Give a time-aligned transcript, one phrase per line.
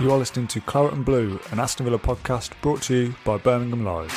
[0.00, 3.36] You are listening to Claret and Blue, an Aston Villa podcast brought to you by
[3.36, 4.10] Birmingham Live.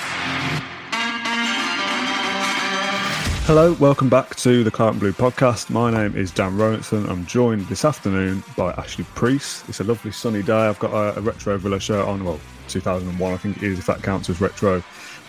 [3.43, 5.69] Hello, welcome back to the Claret and Blue podcast.
[5.69, 7.09] My name is Dan Rolinson.
[7.09, 9.65] I'm joined this afternoon by Ashley Preece.
[9.67, 10.53] It's a lovely sunny day.
[10.53, 13.85] I've got a, a retro Villa shirt on, well, 2001, I think it is, if
[13.87, 14.77] that counts as retro.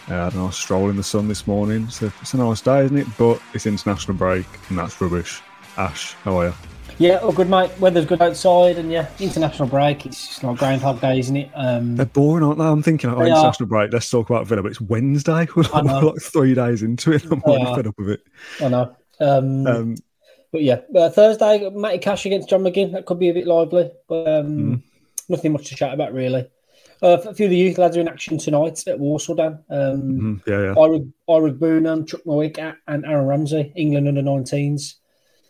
[0.09, 1.89] Uh, I had a nice stroll in the sun this morning.
[1.89, 3.09] So it's a nice day, isn't it?
[3.19, 5.43] But it's international break, and that's rubbish.
[5.77, 6.55] Ash, how are you?
[6.98, 7.71] Yeah, all good, mate.
[7.80, 10.06] Weather's good outside, and yeah, international break.
[10.06, 11.50] It's just like Groundhog Day, isn't it?
[11.55, 12.64] Um, They're boring, aren't they?
[12.64, 13.37] I'm thinking, oh, They are.
[13.37, 13.92] international break.
[13.92, 15.48] Let's talk about Villa, but it's Wednesday.
[15.56, 17.25] We're like, we're like three days into it.
[17.25, 18.20] I'm already fed up with it.
[18.61, 18.97] I know.
[19.20, 19.95] Um, Um,
[20.53, 22.92] but yeah, uh, Thursday, Matty Cash against John McGinn.
[22.92, 24.83] That could be a bit lively, but um, Mm.
[25.28, 26.47] nothing much to chat about really.
[27.03, 29.34] Uh, a few of the youth lads are in action tonight at Walsall.
[29.34, 30.81] Dan, um, mhm, yeah, yeah.
[30.81, 34.95] Ira, Ira Chuck Mowick, and Aaron Ramsey, England under 19s.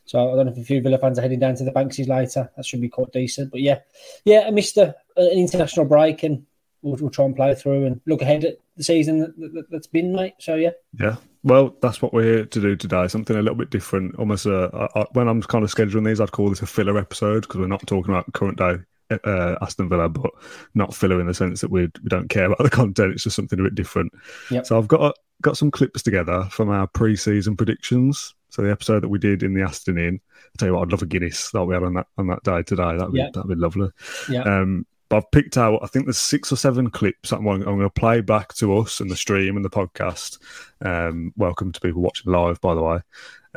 [0.06, 2.08] So I don't know if a few Villa fans are heading down to the Banksies
[2.08, 2.50] later.
[2.56, 3.50] That should be quite decent.
[3.50, 3.78] But yeah,
[4.24, 6.44] yeah, I missed a, an international break, and
[6.82, 9.86] we'll, we'll try and play through and look ahead at the season that, that, that's
[9.86, 10.34] been, mate.
[10.38, 11.16] So yeah, Yeah.
[11.42, 13.06] Well, that's what we're here to do today.
[13.06, 14.14] Something a little bit different.
[14.18, 17.42] Almost a, I- when I'm kind of scheduling these, I'd call this a filler episode
[17.42, 18.76] because we're not talking about current day
[19.10, 20.30] uh, Aston Villa, but
[20.74, 23.12] not filler in the sense that we we don't care about the content.
[23.12, 24.12] It's just something a bit different.
[24.50, 24.66] Yep.
[24.66, 28.34] So I've got got some clips together from our pre-season predictions.
[28.54, 30.20] So the episode that we did in the Aston Inn.
[30.32, 32.44] I tell you what, I'd love a Guinness that we had on that on that
[32.44, 32.96] day today.
[32.96, 33.30] That'd be Yeah.
[33.34, 33.90] that'd be lovely.
[34.30, 37.46] yeah, Um, but I've picked out, I think there's six or seven clips that I'm,
[37.48, 40.38] I'm going to play back to us and the stream and the podcast.
[40.84, 42.96] Um, welcome to people watching live, by the way.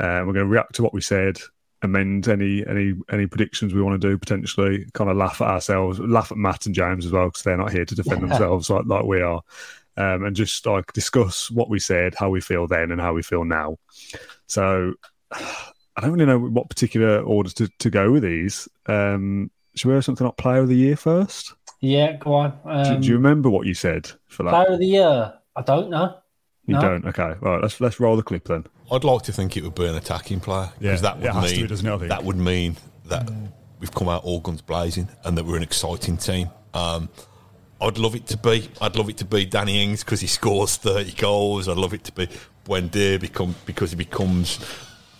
[0.00, 1.38] Uh, we're going to react to what we said,
[1.82, 6.00] amend any any any predictions we want to do potentially, kind of laugh at ourselves,
[6.00, 8.84] laugh at Matt and James as well because they're not here to defend themselves like
[8.86, 9.42] like we are,
[9.98, 13.22] um, and just like discuss what we said, how we feel then, and how we
[13.22, 13.76] feel now.
[14.46, 14.94] So.
[15.30, 18.68] I don't really know what particular order to, to go with these.
[18.86, 21.54] Um, should we have something like Player of the Year first?
[21.80, 22.16] yeah.
[22.16, 22.50] Go on.
[22.50, 24.50] Do, Um, do you remember what you said for that?
[24.50, 25.34] Player of the year?
[25.56, 26.16] I don't know.
[26.66, 26.80] you no.
[26.80, 27.06] don't.
[27.06, 27.34] Okay.
[27.42, 27.62] All right.
[27.62, 28.64] Let's let's roll the clip then.
[28.90, 31.52] I'd like to think it would be an attacking player Yeah, because that would has
[31.52, 32.76] mean be, it, that would mean
[33.06, 33.30] that
[33.80, 36.50] we've come out all guns blazing and that we're an exciting team.
[36.74, 37.08] Um,
[37.80, 38.68] I'd love it to be.
[38.80, 41.68] I'd love it to be Danny Ings because he scores thirty goals.
[41.68, 42.28] I'd love it to be
[42.64, 44.58] Buendia become because he becomes,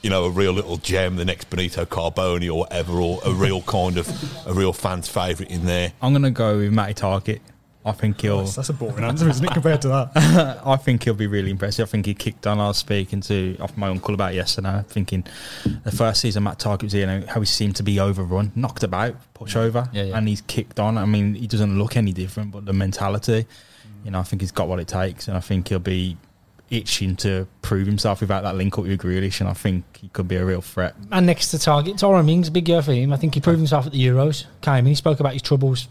[0.02, 3.62] you know, a real little gem, the next Benito Carbone or whatever, or a real
[3.62, 4.08] kind of
[4.46, 5.92] a real fan's favourite in there.
[6.02, 7.40] I'm gonna go with Matty Targett.
[7.88, 8.44] I think he'll.
[8.44, 10.60] That's a boring answer, isn't it, compared to that?
[10.64, 11.88] I think he'll be really impressive.
[11.88, 12.60] I think he kicked on.
[12.60, 15.24] I was speaking to off my uncle about yesterday, thinking
[15.84, 18.52] the first season Matt Targett was here, you know, how he seemed to be overrun,
[18.54, 20.16] knocked about, push over, Yeah, yeah.
[20.16, 20.98] and he's kicked on.
[20.98, 24.04] I mean, he doesn't look any different, but the mentality, mm.
[24.04, 26.16] you know, I think he's got what it takes, and I think he'll be
[26.70, 30.28] itching to prove himself without that link up with Grealish, and I think he could
[30.28, 30.94] be a real threat.
[31.10, 33.12] And next to Targett, Tyrone Mings, big year for him.
[33.12, 34.44] I think he proved himself at the Euros.
[34.60, 35.88] Came in, he spoke about his troubles,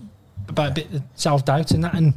[0.48, 1.94] about a bit of self doubt and that.
[1.94, 2.14] And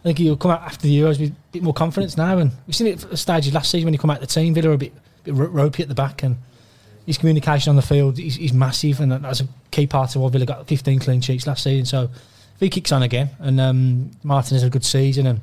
[0.00, 2.38] I think he'll come out after the Euros with a bit more confidence now.
[2.38, 4.54] And we've seen it at stages last season when he come out the team.
[4.54, 4.92] Villa were a bit,
[5.24, 6.36] bit ropey at the back, and
[7.06, 9.00] his communication on the field is, is massive.
[9.00, 11.86] And that's a key part of why Villa got 15 clean sheets last season.
[11.86, 15.40] So if he kicks on again, and um, Martin has a good season, and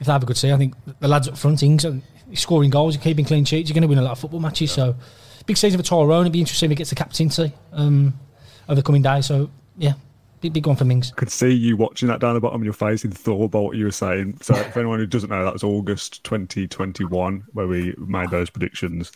[0.00, 1.86] if they have a good season, I think the lads up front, Ings,
[2.34, 4.72] scoring goals, he's keeping clean sheets, you're going to win a lot of football matches.
[4.72, 4.96] So
[5.46, 6.22] big season for Tyrone.
[6.22, 8.14] It'd be interesting if he gets the captaincy um,
[8.68, 9.26] over the coming days.
[9.26, 9.94] So yeah,
[10.44, 11.10] big big one for Mings.
[11.10, 13.62] I could see you watching that down the bottom of your face in thought about
[13.62, 14.36] what you were saying.
[14.42, 19.10] So, for anyone who doesn't know, that was August 2021 where we made those predictions.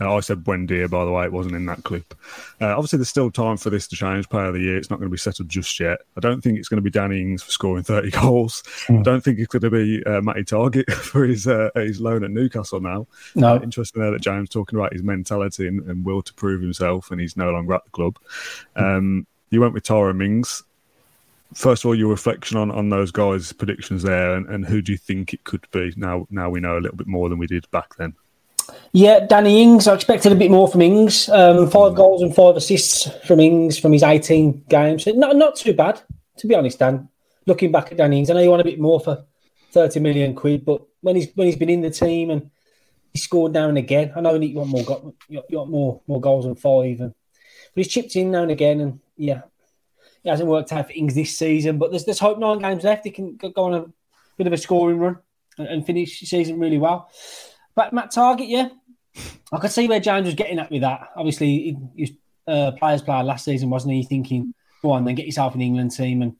[0.00, 2.14] Uh, I said Buendia, by the way, it wasn't in that clip.
[2.60, 4.28] Uh, obviously, there's still time for this to change.
[4.28, 6.00] Player of the year, it's not going to be settled just yet.
[6.16, 8.64] I don't think it's going to be Danny Ings for scoring 30 goals.
[8.88, 12.24] I don't think it's going to be uh, Matty Targett for his uh, his loan
[12.24, 13.06] at Newcastle now.
[13.36, 13.54] No.
[13.54, 17.12] Uh, interesting there that James talking about his mentality and, and will to prove himself,
[17.12, 18.18] and he's no longer at the club.
[18.74, 20.64] Um, you went with Tara Mings.
[21.54, 24.92] First of all, your reflection on, on those guys' predictions there, and, and who do
[24.92, 25.92] you think it could be?
[25.96, 28.14] Now, now we know a little bit more than we did back then.
[28.92, 29.88] Yeah, Danny Ings.
[29.88, 31.28] I expected a bit more from Ings.
[31.28, 35.06] Um, five goals and five assists from Ings from his 18 games.
[35.06, 36.00] Not not too bad,
[36.38, 37.08] to be honest, Dan.
[37.46, 39.24] Looking back at Danny Ings, I know you want a bit more for
[39.72, 42.50] 30 million quid, but when he's when he's been in the team and
[43.12, 44.12] he scored now and again.
[44.16, 47.14] I know you want more, got you want more, more goals than five, and
[47.74, 48.80] but he's chipped in now and again.
[48.80, 49.42] And yeah,
[50.24, 52.38] it hasn't worked out for Ings this season, but there's there's hope.
[52.38, 53.04] Nine games left.
[53.04, 53.86] He can go on a
[54.36, 55.18] bit of a scoring run
[55.58, 57.10] and, and finish the season really well.
[57.74, 58.68] But Matt Targett, yeah,
[59.52, 61.10] I could see where James was getting at with that.
[61.16, 64.02] Obviously, he, he uh, players player last season, wasn't he?
[64.02, 66.36] Thinking, go on, then get yourself the England team and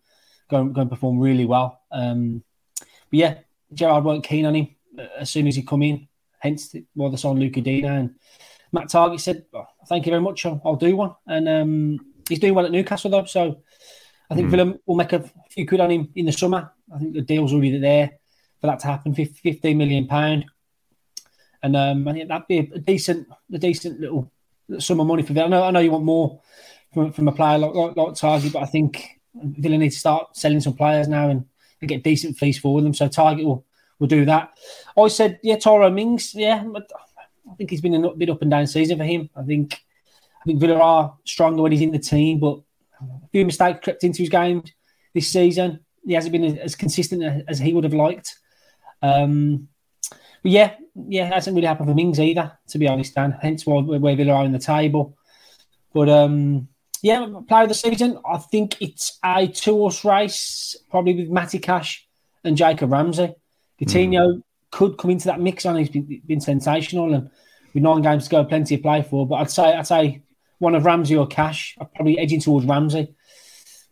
[0.50, 1.81] go and, go and perform really well.
[1.90, 2.43] Um,
[2.81, 3.38] but yeah,
[3.73, 4.69] Gerrard weren't keen on him
[4.99, 6.08] uh, as soon as he come in.
[6.38, 7.87] Hence, why the signed Luca Digne.
[7.87, 8.14] And
[8.73, 9.44] Matt Targett said,
[9.87, 10.44] "Thank you very much.
[10.44, 13.62] I'll, I'll do one." And um, he's doing well at Newcastle though, so
[14.30, 14.50] I think mm.
[14.50, 16.72] Villa will make a few quid on him in the summer.
[16.94, 18.12] I think the deal's already there
[18.60, 19.14] for that to happen.
[19.14, 20.46] Fifteen million pound,
[21.62, 24.30] and um, I think that'd be a decent, a decent little
[24.78, 25.46] sum of money for Villa.
[25.46, 26.40] I know, I know you want more
[26.94, 30.36] from, from a player like, like, like Targett, but I think Villa need to start
[30.36, 31.44] selling some players now and,
[31.80, 32.94] and get decent fees for them.
[32.94, 33.66] So Targett will
[33.98, 34.58] will do that.
[34.98, 38.66] I said, yeah, Tyrone Mings, yeah, I think he's been a bit up and down
[38.66, 39.30] season for him.
[39.36, 39.80] I think
[40.42, 42.60] I think Villa are stronger when he's in the team, but
[43.00, 44.64] a few mistakes crept into his game
[45.14, 45.80] this season.
[46.04, 48.34] He hasn't been as consistent as he would have liked.
[49.02, 49.68] Um,
[50.42, 53.38] but yeah, yeah, it hasn't really happened for Mings either, to be honest, Dan.
[53.40, 55.16] Hence why where Villa are in the table.
[55.92, 56.68] But um,
[57.02, 61.60] yeah, player of the season, I think it's a two horse race, probably with Matty
[61.60, 62.06] Cash
[62.42, 63.34] and Jacob Ramsey.
[63.80, 64.42] Coutinho mm.
[64.72, 67.30] could come into that mix, and he's been, been sensational, and
[67.74, 69.26] with nine games to go, plenty to play for.
[69.26, 70.22] But I'd say I'd say
[70.62, 71.76] one of Ramsey or Cash.
[71.81, 73.14] I'm probably edging towards Ramsey,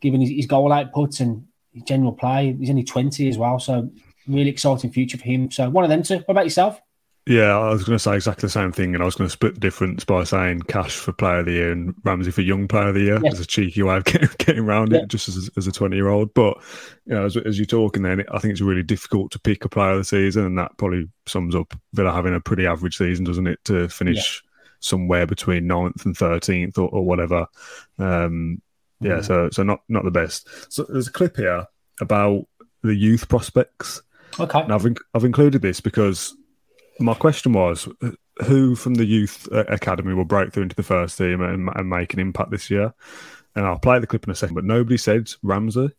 [0.00, 2.56] given his, his goal output and his general play.
[2.58, 3.90] He's only 20 as well, so
[4.28, 5.50] really exciting future for him.
[5.50, 6.18] So one of them two.
[6.18, 6.80] What about yourself?
[7.26, 9.32] Yeah, I was going to say exactly the same thing, and I was going to
[9.32, 12.66] split the difference by saying Cash for Player of the Year and Ramsey for Young
[12.66, 13.20] Player of the Year.
[13.22, 13.30] Yeah.
[13.30, 15.00] As a cheeky way of getting, getting around yeah.
[15.00, 16.32] it, just as, as a twenty-year-old.
[16.34, 16.56] But
[17.04, 19.68] you know, as, as, you're talking, then I think it's really difficult to pick a
[19.68, 23.24] Player of the Season, and that probably sums up Villa having a pretty average season,
[23.24, 23.58] doesn't it?
[23.66, 24.42] To finish.
[24.80, 27.46] Somewhere between 9th and thirteenth or, or, whatever.
[27.98, 28.60] Um,
[29.00, 30.48] yeah, so so not not the best.
[30.72, 31.66] So there's a clip here
[32.00, 32.46] about
[32.82, 34.02] the youth prospects.
[34.38, 36.34] Okay, and I've I've included this because
[36.98, 37.88] my question was
[38.44, 41.88] who from the youth uh, academy will break through into the first team and, and,
[41.88, 42.94] make an impact this year?
[43.54, 45.90] And I'll play the clip in a second, but nobody said Ramsey.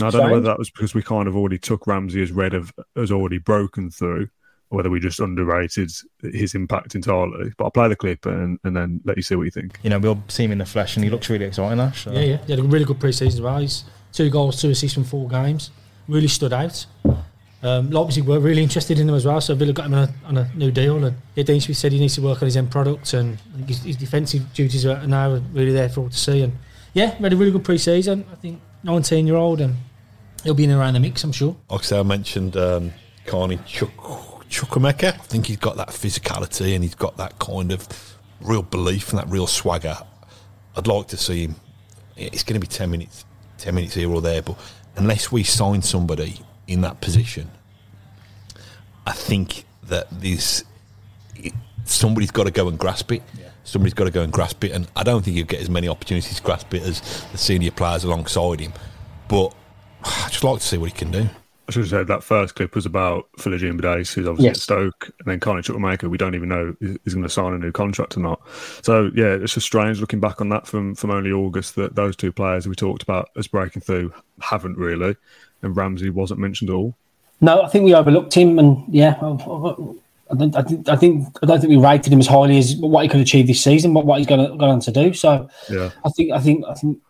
[0.00, 2.54] I don't know whether that was because we kind of already took Ramsey as red
[2.54, 4.28] of as already broken through,
[4.68, 5.92] whether we just underrated
[6.22, 7.52] his impact entirely.
[7.56, 9.78] But I'll play the clip and, and then let you see what you think.
[9.82, 11.80] You know, we'll see him in the flesh, and he looks really exciting.
[11.80, 12.12] Ash, so.
[12.12, 13.58] Yeah, yeah, he had a really good preseason as well.
[13.58, 15.70] He's two goals, two assists from four games.
[16.08, 16.86] Really stood out.
[17.62, 20.14] Um, Leipzig were really interested in him as well, so Villa got him on a,
[20.26, 21.04] on a new deal.
[21.04, 23.82] And yeah, Dean Smith said he needs to work on his end product, and his,
[23.82, 26.42] his, defensive duties are now really there for all to see.
[26.42, 26.52] And
[26.92, 28.24] yeah, had a really good pre-season.
[28.30, 29.76] I think 19 year old, and
[30.44, 31.56] he'll be in around the mix, I'm sure.
[31.70, 32.92] Like I mentioned um,
[33.24, 35.14] Carney Chuk- Chukwuemeka.
[35.14, 37.86] I think he's got that physicality and he's got that kind of
[38.40, 39.98] real belief and that real swagger.
[40.76, 41.56] I'd like to see him.
[42.16, 43.26] It's going to be 10 minutes,
[43.58, 44.56] 10 minutes here or there, but
[44.96, 47.50] unless we sign somebody in that position,
[49.06, 50.64] I think that this
[51.84, 53.22] somebody's got to go and grasp it.
[53.38, 53.50] Yeah.
[53.64, 55.88] Somebody's got to go and grasp it, and I don't think he'll get as many
[55.88, 57.00] opportunities to grasp it as
[57.32, 58.72] the senior players alongside him.
[59.28, 59.54] But
[60.02, 61.28] I just like to see what he can do.
[61.68, 64.56] I should have said that first clip was about Philogene Bidace, who's obviously yes.
[64.56, 67.58] at Stoke, and then Carney Chukwuemeka, we don't even know is going to sign a
[67.58, 68.40] new contract or not.
[68.82, 72.14] So, yeah, it's just strange looking back on that from, from only August that those
[72.14, 75.16] two players we talked about as breaking through haven't really,
[75.62, 76.94] and Ramsey wasn't mentioned at all.
[77.40, 79.16] No, I think we overlooked him, and yeah,
[80.30, 82.76] I, don't, I, think, I think I don't think we rated him as highly as
[82.76, 85.12] what he could achieve this season, but what he's going to go on to do.
[85.12, 87.00] So, yeah, I think I think I think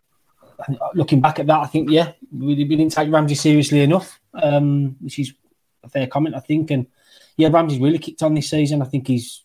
[0.94, 4.96] looking back at that, I think yeah, we, we didn't take Ramsey seriously enough, um,
[5.00, 5.32] which is
[5.84, 6.70] a fair comment, I think.
[6.70, 6.86] And
[7.36, 8.82] yeah, Ramsey's really kicked on this season.
[8.82, 9.42] I think he's,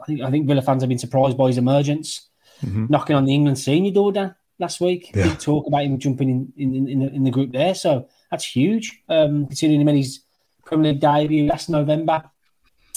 [0.00, 2.28] I think I think Villa fans have been surprised by his emergence,
[2.64, 2.86] mm-hmm.
[2.88, 5.10] knocking on the England senior door down last week.
[5.14, 5.28] Yeah.
[5.28, 8.44] Big talk about him jumping in in, in, the, in the group there, so that's
[8.44, 9.02] huge.
[9.08, 10.20] Um, considering him in his
[10.64, 12.24] Premier League debut last November,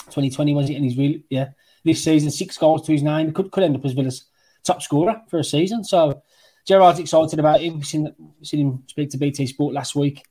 [0.06, 0.76] 2020 was it?
[0.76, 1.50] And he's really yeah
[1.84, 4.26] this season six goals to his nine could could end up as Villa's
[4.64, 5.84] top scorer for a season.
[5.84, 6.22] So
[6.70, 7.78] Gerrard's excited about him.
[7.78, 10.24] We've seen, seen him speak to BT Sport last week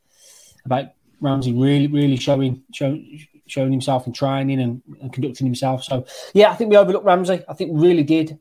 [0.64, 5.82] about Ramsey really, really showing showing, showing himself in training and, and, conducting himself.
[5.82, 7.42] So, yeah, I think we overlooked Ramsey.
[7.48, 8.38] I think we really did.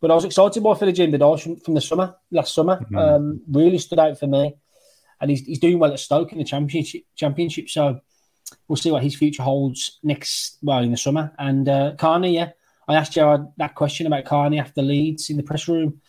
[0.00, 2.80] But I was excited by Philogene Bidace from the summer, last summer.
[2.80, 2.96] Mm-hmm.
[2.96, 4.56] Um, really stood out for me.
[5.20, 7.02] And he's, he's doing well at Stoke in the championship.
[7.14, 7.70] championship.
[7.70, 8.00] So
[8.66, 11.32] we'll see what his future holds next, well, in the summer.
[11.38, 12.50] And uh, Carney, yeah,
[12.88, 16.00] I asked Gerrard that question about Carney after Leeds in the press room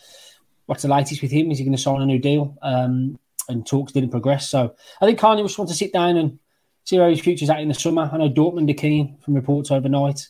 [0.67, 1.51] what's the latest with him?
[1.51, 2.55] Is he going to sign a new deal?
[2.61, 3.17] Um,
[3.49, 4.49] and talks didn't progress.
[4.49, 6.39] So I think Carney just wants to sit down and
[6.83, 8.09] see where his future's at in the summer.
[8.11, 10.27] I know Dortmund are keen from reports overnight.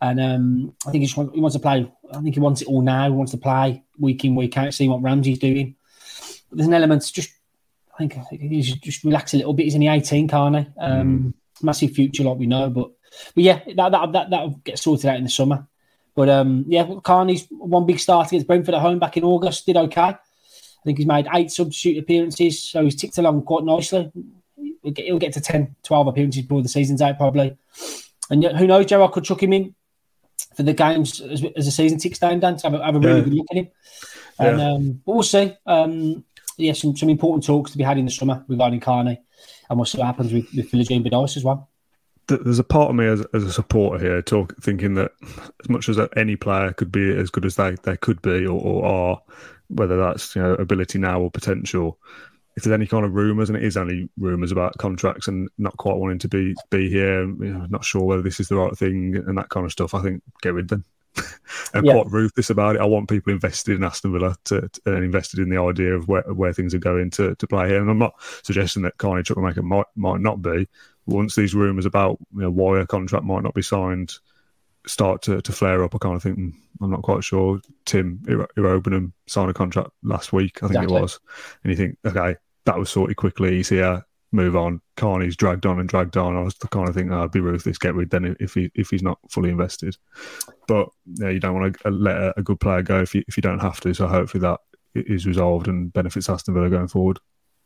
[0.00, 1.90] And um, I think he, just want, he wants to play.
[2.12, 3.04] I think he wants it all now.
[3.04, 5.76] He wants to play week in, week out, see what Ramsey's doing.
[6.48, 7.30] But there's an element just,
[7.92, 9.64] I think he should just relax a little bit.
[9.64, 10.66] He's only 18, can't he?
[10.80, 12.70] Um, Massive future, like we know.
[12.70, 12.92] But
[13.34, 15.66] but yeah, that, that, that, that'll get sorted out in the summer.
[16.20, 19.78] But um, yeah, Carney's one big start against Brentford at home back in August, did
[19.78, 20.02] okay.
[20.02, 20.18] I
[20.84, 24.12] think he's made eight substitute appearances, so he's ticked along quite nicely.
[24.82, 27.56] He'll get, he'll get to 10, 12 appearances before the season's out, probably.
[28.28, 29.74] And yet, who knows, Gerrard could chuck him in
[30.54, 33.00] for the games as, as the season ticks down, Dan, to have a, have a
[33.00, 33.24] really Yeah.
[33.24, 33.68] good look at him.
[34.38, 34.72] And Yeah.
[34.72, 35.54] um, but we'll see.
[35.64, 36.22] Um,
[36.58, 39.22] yeah, some, some important talks to be had in the summer regarding Carney.
[39.70, 41.70] And we'll see what happens with, with Philogene Bidace as well.
[42.30, 45.12] Th- there's a part of me as, as a supporter here talk thinking that
[45.62, 48.60] as much as any player could be as good as they, they could be or,
[48.60, 49.22] or are,
[49.68, 51.98] whether that's you know ability now or potential,
[52.56, 55.76] if there's any kind of rumours and it is only rumours about contracts and not
[55.76, 58.76] quite wanting to be be here, you know, not sure whether this is the right
[58.76, 60.84] thing and that kind of stuff, I think get rid of them.
[61.74, 61.92] I'm Yeah.
[61.94, 62.80] quite ruthless about it.
[62.82, 66.08] I want people invested in Aston Villa to, to- and invested in the idea of
[66.08, 67.80] where, where things are going to, to play here.
[67.80, 70.68] And I'm not suggesting that Carney Chukwuemeka might might not be.
[71.06, 74.12] Once these rumours about you know, why a contract might not be signed
[74.86, 76.50] start to, to flare up, I kind of think "Hmm,
[76.80, 77.60] I'm not quite sure.
[77.84, 80.96] Tim Iro- Iroegbunam signed a contract last week, I think Exactly.
[80.96, 81.20] it was,
[81.64, 83.56] and you think, okay, that was sorted quickly.
[83.56, 84.80] He's here, move on.
[84.96, 86.36] Carney's dragged on and dragged on.
[86.36, 88.70] I was the kind of think oh, I'd be ruthless, get rid then if he
[88.74, 89.96] if he's not fully invested.
[90.68, 93.36] But yeah, you don't want to let a, a good player go if you if
[93.36, 93.94] you don't have to.
[93.94, 94.60] So hopefully that
[94.94, 97.18] is resolved and benefits Aston Villa going forward.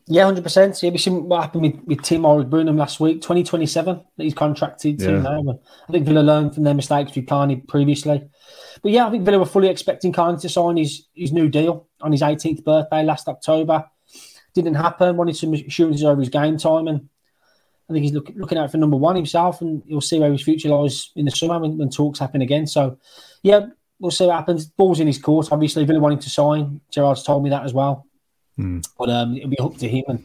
[0.06, 0.83] Yeah, hundred percent.
[0.83, 3.23] Yeah, we seen what happened with, with Tim Iroegbunam last week.
[3.23, 5.21] Twenty twenty seven that he's contracted to Yeah.
[5.21, 5.61] now.
[5.88, 8.23] I think Villa learned from their mistakes with Carney previously.
[8.83, 11.88] But yeah, I think Villa were fully expecting Carney to sign his his new deal
[12.02, 13.87] on his eighteenth birthday last October.
[14.54, 15.16] Didn't happen.
[15.16, 17.08] Wanted some assurances over his game time, and
[17.88, 20.42] I think he's look, looking out for number one himself, and you'll see where his
[20.42, 22.66] future lies in the summer when, when talks happen again.
[22.66, 22.99] So,
[23.42, 23.66] yeah,
[23.99, 24.66] we'll see what happens.
[24.66, 25.52] Ball's in his court.
[25.52, 26.80] Obviously, Villa wanting to sign.
[26.90, 28.06] Gerrard's told me that as well.
[28.99, 30.04] But um, it'll be up to him.
[30.08, 30.25] And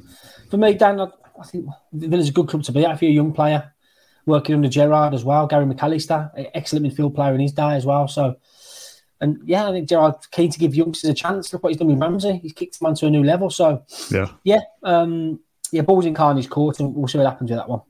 [0.49, 1.07] for me, Dan, I,
[1.39, 3.73] I think Villa's a good club to be at if you're a young player
[4.25, 5.47] working under Gerrard as well.
[5.47, 8.07] Gary McAllister, excellent midfield player in his day as well.
[8.07, 8.37] So,
[9.21, 11.51] and yeah, I think Gerrard keen to give youngsters a chance.
[11.53, 12.39] Look what he's done with Ramsey.
[12.41, 13.49] He's kicked him onto a new level.
[13.49, 14.27] So, Yeah.
[14.43, 15.39] yeah, um,
[15.71, 17.81] yeah, ball's in Carney's court, and we'll see what happens with that one.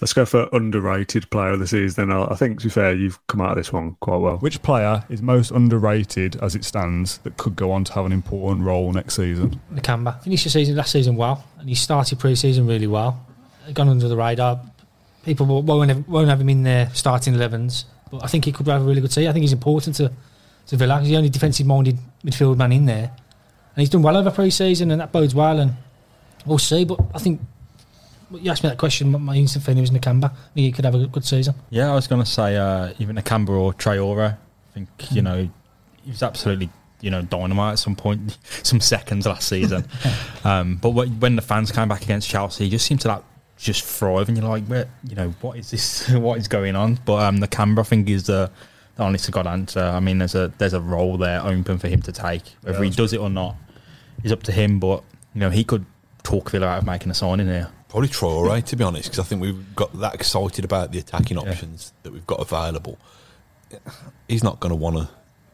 [0.00, 2.08] Let's go for underrated player of the season.
[2.10, 4.36] Then I I think, to be fair, you've come out of this one quite well.
[4.36, 8.12] Which player is most underrated as it stands that could go on to have an
[8.12, 9.58] important role next season?
[9.72, 13.24] Nakamba finished the season last season well, and he started pre-season really well.
[13.72, 14.60] Gone under the radar.
[15.24, 18.52] People won't, won't, have, won't have him in their starting 11s, but I think he
[18.52, 19.30] could have a really good season.
[19.30, 20.12] I think he's important to,
[20.66, 21.00] to Villa.
[21.00, 23.10] He's the only defensive-minded midfield man in there,
[23.74, 25.58] and he's done well over pre-season, and that bodes well.
[25.58, 25.72] And
[26.46, 26.84] we'll see.
[26.84, 27.40] But I think
[28.30, 29.10] you asked me that question.
[29.10, 30.26] My- instant feeling was Nakamba.
[30.26, 31.54] I think he could have a good season.
[31.70, 34.36] Yeah, I was going to say uh, even Nakamba or Traore.
[34.36, 35.48] I think you know
[36.02, 39.86] he was absolutely you know dynamite at some point, some seconds last season.
[40.44, 43.22] um, but when the fans came back against Chelsea, he just seemed to like
[43.56, 46.08] just thrive, and you're like, where you know what is this?
[46.10, 46.98] what is going on?
[47.04, 48.50] But um, Nakamba, I think, is the
[48.96, 49.80] the honest to God answer.
[49.80, 52.42] I mean, there's a there's a role there open for him to take.
[52.62, 53.56] Whether he does it or not
[54.22, 54.78] is up to him.
[54.78, 55.02] But
[55.34, 55.84] you know he could
[56.22, 57.70] talk Villa out of making a signing here.
[57.88, 61.38] Probably Traore, to be honest, because I think we've got that excited about the attacking
[61.38, 62.98] options that we've got available.
[64.26, 65.08] He's not going to want to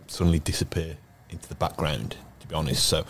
[0.06, 0.96] suddenly disappear
[1.28, 2.86] into the background, to be honest.
[2.86, 3.04] So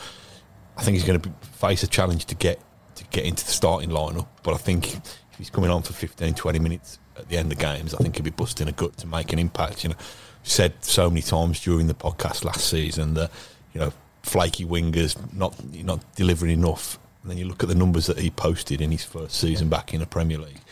[0.77, 2.61] I think he's going to face a challenge to get
[2.97, 4.27] to get into the starting lineup.
[4.43, 7.59] But I think if he's coming on for 15, 20 minutes at the end of
[7.59, 9.85] games, I think he'd be busting a gut to make an impact.
[9.85, 9.97] You know,
[10.43, 13.31] said so many times during the podcast last season that
[13.73, 16.99] you know flaky wingers not not delivering enough.
[17.23, 19.93] And then you look at the numbers that he posted in his first season back
[19.93, 20.63] in the Premier League,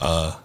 [0.00, 0.38] uh,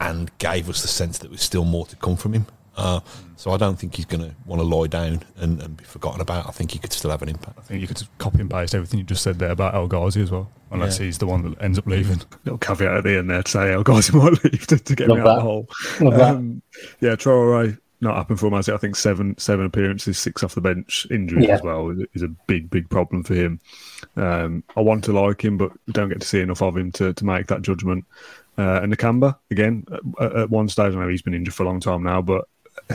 [0.00, 2.46] and gave us the sense that there was still more to come from him.
[2.76, 3.00] Uh,
[3.36, 6.20] so I don't think he's going to want to lie down and, and be forgotten
[6.20, 6.46] about.
[6.48, 7.58] I think he could still have an impact.
[7.58, 10.22] I think you could copy and paste everything you just said there about El Ghazi
[10.22, 11.06] as well, unless Yeah.
[11.06, 12.20] he's the one that ends up leaving.
[12.44, 15.08] Little caveat at the end there to say, guys, he might leave to, to get
[15.08, 15.68] Love me out of the hole.
[16.00, 16.34] Love that.
[16.36, 16.62] Um,
[17.00, 18.54] yeah, Traore not happened for him.
[18.54, 21.54] as I think seven seven appearances, six off the bench, injuries Yeah.
[21.54, 23.60] as well is, is a big big problem for him.
[24.16, 27.12] Um, I want to like him, but don't get to see enough of him to,
[27.14, 28.04] to make that judgment.
[28.58, 29.84] Uh, and Nakamba again
[30.20, 32.46] at, at one stage, I know he's been injured for a long time now, but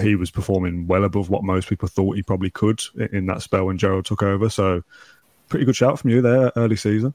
[0.01, 2.81] he was performing well above what most people thought he probably could
[3.11, 4.49] in, that spell when Gerrard took over.
[4.49, 4.83] So
[5.47, 7.13] pretty good shout from you there early season.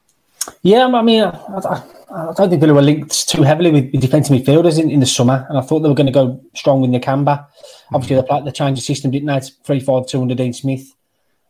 [0.63, 4.37] Yeah, I mean, I, I, I don't think Villa were linked too heavily with, defensive
[4.37, 6.91] midfielders in, in the summer, and I thought they were going to go strong with
[6.91, 7.47] Nakamba.
[7.93, 10.95] Obviously, change of system, didn't three five two under Dean Smith,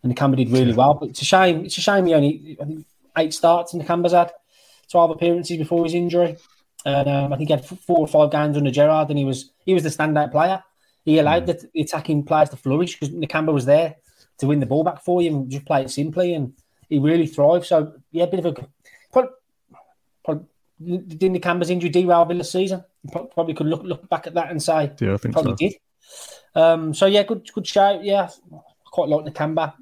[0.03, 0.95] and Nakamba did really well.
[0.95, 1.65] But it's a shame.
[1.65, 4.31] It's a shame he only I think eight starts Nakamba's had
[4.91, 6.37] twelve appearances before his injury.
[6.85, 9.51] and um, I think he had four or five games under Gerrard, and he was
[9.65, 10.63] he was the standout player.
[11.05, 13.97] He allowed the, the attacking players to flourish because Nakamba was there
[14.39, 16.55] to win the ball back for you and just play it simply, and
[16.89, 17.67] he really thrived.
[17.67, 18.67] So yeah, a bit of a
[19.13, 19.31] probably,
[20.25, 20.47] probably,
[21.07, 22.85] did Nakamba's injury derail Villa's season?
[23.11, 25.57] Probably could look look back at that and say Yeah, I think probably so.
[25.57, 25.75] did.
[26.55, 28.03] Um, so yeah, good good shout.
[28.03, 29.75] Yeah, I quite like Nakamba.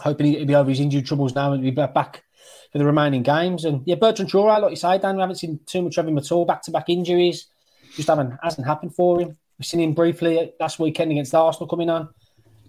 [0.00, 2.24] Hoping he'll be over his injury troubles now and be back
[2.72, 3.64] for the remaining games.
[3.64, 6.18] And yeah, Bertrand Traore, like you say, Dan, we haven't seen too much of him
[6.18, 6.44] at all.
[6.44, 7.46] Back to back injuries,
[7.94, 9.36] just haven't hasn't happened for him.
[9.62, 12.08] We've seen him briefly last weekend against Arsenal coming on.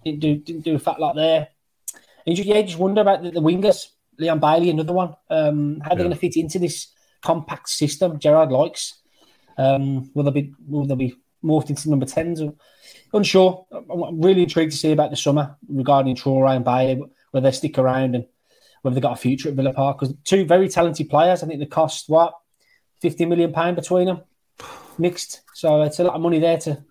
[0.05, 1.47] Didn't do didn't do a fat lot there.
[2.27, 3.87] And you, yeah, just wonder about the, the wingers.
[4.19, 5.15] Leon Bailey, another one.
[5.27, 9.01] Um, how they're going to fit into this compact system Gerrard likes.
[9.57, 12.41] Um, will they be will they be morphed into number tens?
[12.41, 12.53] Or,
[13.11, 13.65] unsure.
[13.71, 17.79] I'm really intrigued to see about the summer regarding Traore and Bailey, whether they stick
[17.79, 18.27] around and
[18.83, 19.99] whether they got a future at Villa Park.
[19.99, 21.41] Because two very talented players.
[21.41, 22.35] I think they cost what
[23.01, 24.21] fifty million pound between them,
[24.99, 25.41] mixed.
[25.53, 26.83] So it's a lot of money there to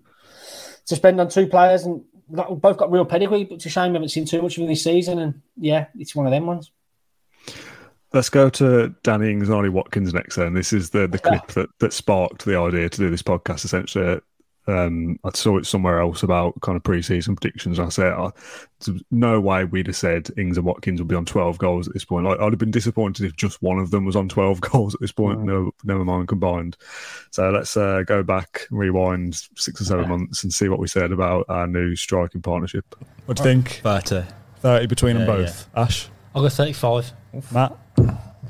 [0.86, 3.44] to spend on two players, and that- both got real pedigree.
[3.44, 5.18] But it's a shame we haven't seen too much of them this season.
[5.18, 6.70] And yeah, it's one of them ones.
[8.12, 10.36] Let's go to Danny Ings and Ollie Watkins next.
[10.36, 13.64] Then this is the the clip that that sparked the idea to do this podcast.
[13.64, 14.20] Essentially,
[14.66, 17.78] um, I saw it somewhere else about kind of pre-season predictions.
[17.80, 18.32] I said, oh,
[19.10, 22.04] no way we'd have said Ings and Watkins would be on 12 goals at this
[22.04, 22.26] point.
[22.26, 25.00] Like, I'd have been disappointed if just one of them was on 12 goals at
[25.00, 25.40] this point.
[25.40, 26.76] No, never mind combined.
[27.30, 31.12] So let's uh, go back, rewind six or seven months, and see what we said
[31.12, 32.84] about our new striking partnership.
[33.26, 33.80] What do you think?
[33.82, 34.22] But uh,
[34.60, 35.68] 30 between them Yeah, both.
[35.76, 37.12] Ash, I'll go 35.
[37.52, 37.76] Matt,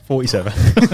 [0.04, 0.52] 47.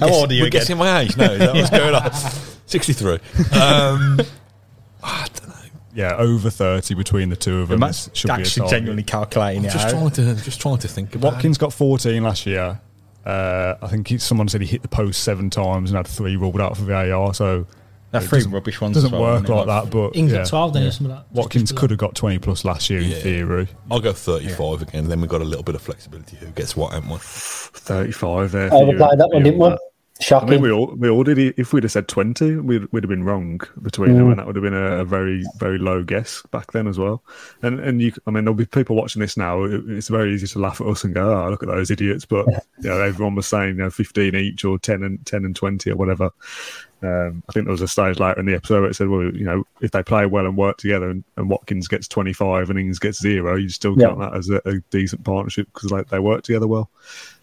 [0.00, 0.50] How old are you We're again?
[0.50, 1.30] guessing my age now.
[1.32, 2.55] Is that what's going on?
[2.66, 3.14] 63.
[3.14, 4.20] Um,
[5.02, 5.54] I don't know.
[5.94, 7.80] yeah, over 30 between the two of them.
[7.80, 8.70] Matt's This should be a actually target.
[8.70, 9.90] genuinely calculating it Just out.
[9.92, 12.80] trying to just trying to think about Watkins got 14 last year.
[13.24, 16.36] Uh, I think he, someone said he hit the post seven times and had three
[16.36, 17.34] ruled out for VAR.
[17.34, 17.66] So
[18.12, 18.94] They're three rubbish ones.
[18.94, 19.90] doesn't as well, work isn't like that.
[19.90, 20.90] But Ings yeah, 12 then Yeah.
[20.90, 21.34] something like that.
[21.36, 23.16] Watkins could have got 20 plus last year Yeah.
[23.16, 23.68] in theory.
[23.90, 25.08] I'll go 35 again.
[25.08, 26.36] Then we've got a little bit of flexibility.
[26.36, 27.16] Who gets what, haven't we?
[27.20, 28.70] 35 there.
[28.70, 29.76] for you- Overplayed that one, didn't we?
[30.30, 30.42] Matt.
[30.44, 31.38] I mean, we all we all did.
[31.58, 34.30] If we'd have said twenty, we'd, we'd have been wrong between them, Mm.
[34.30, 37.22] and that would have been a, a very very low guess back then as well.
[37.62, 39.64] And and you, I mean, there'll be people watching this now.
[39.64, 42.24] it- It's very easy to laugh at us and go, "Oh, look at those idiots!"
[42.24, 45.54] But you know, everyone was saying, you know, fifteen each or ten and ten and
[45.54, 46.30] twenty or whatever.
[47.02, 49.24] Um, I think there was a stage later in the episode where it said, "Well,
[49.24, 52.70] you know, if they play well and work together, and, and Watkins gets twenty five
[52.70, 54.06] and Ings gets zero, you still Yeah.
[54.08, 56.88] count that as a, a decent partnership because like they work together well."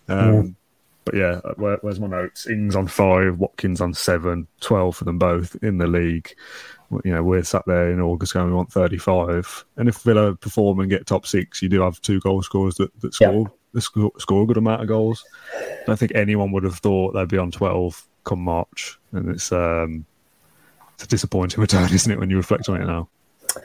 [0.09, 0.55] Um,
[1.05, 2.47] But yeah, where, where's my notes?
[2.47, 6.33] Ings on five, Watkins on seven, 12 for them both in the league.
[7.03, 9.65] You know, we're sat there in August going, we want 35.
[9.77, 12.97] And if Villa perform and get top six, you do have two goal scorers that,
[13.01, 15.25] that score, that score, score a good amount of goals.
[15.57, 18.97] I don't think anyone would have thought they'd be on 12 come March.
[19.11, 20.05] And it's, um,
[20.93, 23.09] it's a disappointing return, isn't it, when you reflect on it now?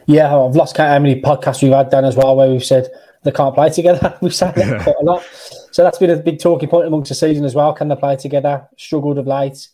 [0.07, 2.89] Yeah, I've lost count how many podcasts we've had, Dan, as well, where we've said
[3.25, 4.17] they can't play together.
[4.23, 4.83] We've said that Yeah.
[4.83, 5.23] quite a lot.
[5.71, 7.73] So that's been a big talking point amongst the season as well.
[7.73, 8.69] Can they play together?
[8.77, 9.69] Struggled of late.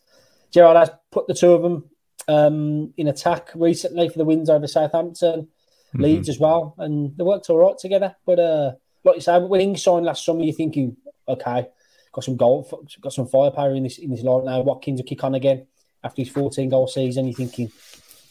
[0.52, 1.90] Gerrard has put the two of them
[2.28, 5.48] um, in attack recently for the wins over Southampton,
[5.94, 8.16] Leeds as well, and they worked all right together.
[8.26, 8.72] But uh,
[9.04, 10.96] like you say, when Ings signed last summer, you're thinking,
[11.28, 11.68] okay,
[12.12, 12.68] got some goal,
[13.00, 14.60] got some firepower in this in this line now.
[14.60, 15.66] Watkins will kick on again
[16.02, 17.26] after his 14 goal season.
[17.26, 17.70] You're thinking,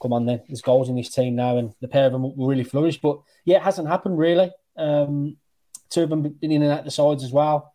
[0.01, 2.47] come on then, there's goals in this team now, and the pair of them will
[2.47, 2.99] really flourish.
[2.99, 4.51] But yeah, it hasn't happened really.
[4.75, 5.37] Um,
[5.93, 7.73] two of them been in and out the sides as well.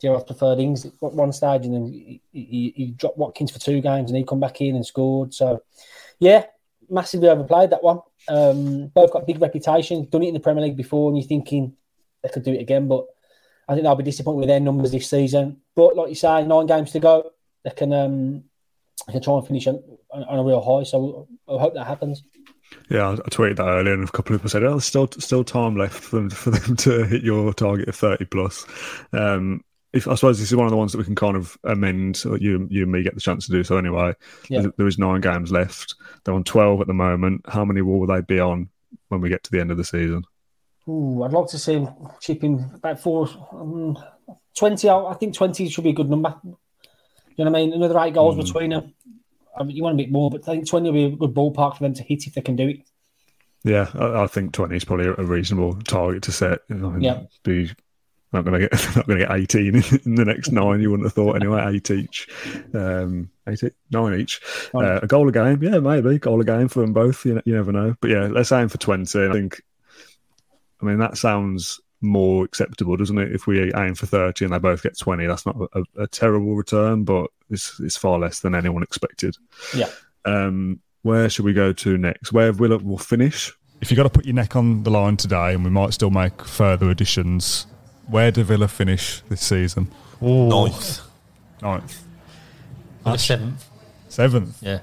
[0.00, 3.80] Gerrard's preferred Ings at one stage, and then he, he, he dropped Watkins for two
[3.80, 5.34] games, and he come back in and scored.
[5.34, 5.62] So
[6.18, 6.46] yeah,
[6.88, 8.00] massively overplayed that one.
[8.28, 11.76] Um, both got big reputation, done it in the Premier League before, and you're thinking
[12.22, 13.06] they could do it again, but
[13.68, 15.60] I think they'll be disappointed with their numbers this season.
[15.74, 17.30] But like you say, nine games to go,
[17.64, 18.44] they can um,
[19.06, 20.84] they can try and finish on, on a real high.
[20.84, 22.22] So I hope that happens.
[22.88, 25.44] Yeah, I tweeted that earlier, and a couple of people said, "Oh, there's still still
[25.44, 28.66] time left for them for them to hit your target of thirty plus."
[29.12, 31.56] Um, if I suppose this is one of the ones that we can kind of
[31.64, 34.14] amend, or you you and me get the chance to do so anyway.
[34.48, 34.66] Yeah.
[34.76, 35.94] There- is nine games left.
[36.24, 37.42] They're on twelve at the moment.
[37.48, 38.68] How many will they be on
[39.08, 40.24] when we get to the end of the season?
[40.88, 41.88] Ooh, I'd like to see him
[42.20, 43.96] chipping about four, um,
[44.56, 44.88] 20.
[44.88, 46.34] I I think 20 should be a good number.
[46.44, 47.72] You know what I mean?
[47.72, 48.94] Another eight goals between them.
[49.60, 51.34] I mean, you want a bit more, but I think 20 will be a good
[51.34, 52.80] ballpark for them to hit if they can do it.
[53.62, 56.60] Yeah, I, I think twenty is probably a reasonable target to set.
[56.70, 57.24] You know, Yeah.
[57.44, 57.70] be
[58.32, 60.80] not going to get not going to get eighteen in, in the next nine.
[60.80, 61.62] You wouldn't have thought anyway.
[61.74, 62.26] Eight each,
[62.72, 64.40] um, eight nine each.
[64.74, 67.26] Uh, a goal a game, yeah, maybe goal a game for them both.
[67.26, 69.26] You, you never know, but yeah, let's aim for twenty.
[69.26, 69.60] I think.
[70.80, 73.32] I mean, that sounds more acceptable, doesn't it?
[73.32, 76.56] If we aim for 30 and they both get 20, that's not a, a terrible
[76.56, 79.36] return, but it's, it's far less than anyone expected.
[79.74, 79.88] Yeah.
[80.24, 82.32] Um, where should we go to next?
[82.32, 83.52] Where will will finish?
[83.80, 86.10] If you've got to put your neck on the line today, and we might still
[86.10, 87.66] make further additions,
[88.08, 89.90] where do Villa finish this season?
[90.20, 91.00] Ninth.
[91.62, 92.04] Ninth.
[93.04, 93.64] The seventh.
[94.08, 94.62] Seventh.
[94.62, 94.80] Yeah.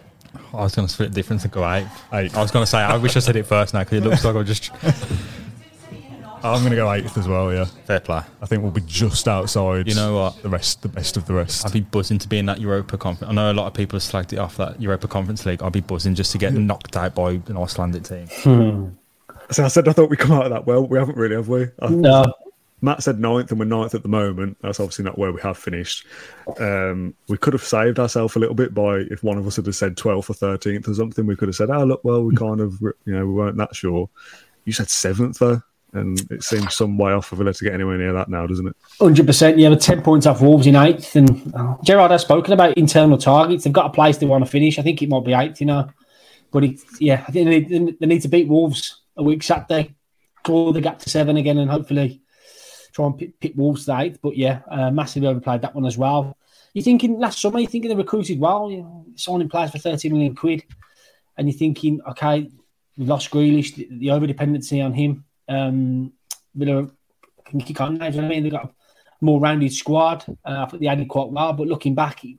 [0.53, 1.87] I was going to split the difference and go eight.
[2.13, 2.35] Eight.
[2.35, 4.25] I was going to say, I wish I said it first now because it looks
[4.25, 4.71] like I just
[6.43, 7.65] I'm going to go eighth as well, yeah.
[7.65, 8.21] fair play.
[8.41, 10.41] I think we'll be just outside You know what?
[10.41, 11.65] the rest, the best of the rest.
[11.65, 13.29] I'd be buzzing to be in that Europa Conference.
[13.29, 15.61] I know a lot of people have slagged it off that Europa Conference League.
[15.63, 16.67] I'd be buzzing just to get hmm.
[16.67, 18.27] knocked out by an Icelandic team.
[18.27, 18.89] Hmm.
[19.51, 20.85] So I said I thought we come out of that well.
[20.85, 21.67] We haven't really, have we?
[21.81, 22.33] I- No,
[22.81, 24.57] Matt said ninth, and we're ninth at the moment.
[24.61, 26.05] That's obviously not where we have finished.
[26.59, 29.73] Um, we could have saved ourselves a little bit by if one of us had
[29.73, 31.25] said 12th or 13th or something.
[31.25, 32.45] We could have said, "Oh, look, well, we hmm.
[32.45, 34.09] kind of, you know, we weren't that sure."
[34.65, 35.61] You said seventh though,
[35.93, 38.67] and it seems some way off for Villa to get anywhere near that now, doesn't
[38.67, 38.75] it?
[38.99, 39.57] hundred percent.
[39.57, 43.17] Yeah, with ten points off Wolves in eighth, and uh, Gerrard has spoken about internal
[43.17, 43.63] targets.
[43.63, 44.77] They've got a place they want to finish.
[44.77, 45.89] I think it might be eighth, you know.
[46.51, 49.95] But it, yeah, I think they need, they need to beat Wolves a week Saturday,
[50.43, 52.21] draw the gap to seven again, and hopefully
[52.93, 54.19] try and pick, pick Wolves to eighth.
[54.21, 56.37] But yeah, uh, massively overplayed that one as well.
[56.73, 60.09] You're thinking last summer, you're thinking they recruited well, you know, signing players for 30
[60.09, 60.63] million quid,
[61.37, 62.49] and you're thinking, okay,
[62.97, 65.23] we lost Grealish, the, the over dependency on him.
[65.47, 66.13] Um,
[66.55, 66.89] Villa
[67.45, 68.09] can kick on now.
[68.09, 68.43] Do you know what I mean?
[68.43, 68.71] They've got a
[69.21, 70.25] more rounded squad.
[70.43, 72.37] Uh, I think they added quite well, but looking back, it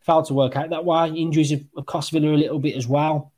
[0.00, 1.08] failed to work out that way.
[1.10, 3.32] Injuries have, cost Villa a little bit as well.